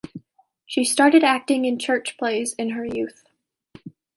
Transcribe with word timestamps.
She 0.65 0.83
started 0.83 1.23
acting 1.23 1.63
in 1.63 1.77
church 1.77 2.17
plays 2.17 2.53
in 2.55 2.71
her 2.71 2.83
youth. 2.83 3.23